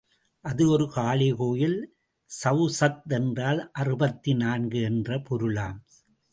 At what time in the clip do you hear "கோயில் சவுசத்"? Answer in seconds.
1.33-3.03